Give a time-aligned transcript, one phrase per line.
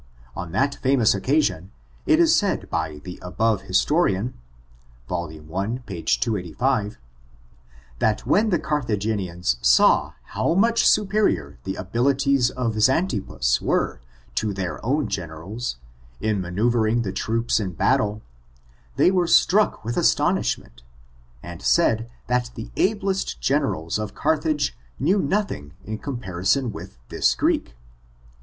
[0.35, 1.69] On that famous occasion,
[2.07, 4.33] it is said by the above historian
[5.07, 5.37] [voL i,
[5.85, 6.97] pu 286],
[7.99, 14.01] that when the Garthagenians saw how mncfa superior the abilities of Zantippus were
[14.33, 15.75] to their own generals,
[16.19, 18.23] in manceuvering the troops in battle,
[18.97, 20.81] tbey were struck with astonishment,
[21.43, 27.35] and said that the ablest generals of Carthage knew nothing in campB.r" ison with this
[27.35, 27.75] Greek.